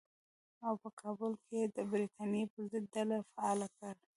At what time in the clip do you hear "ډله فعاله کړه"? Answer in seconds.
2.93-3.91